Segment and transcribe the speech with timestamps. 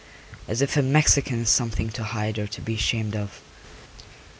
[0.47, 3.39] As if a Mexican is something to hide or to be ashamed of.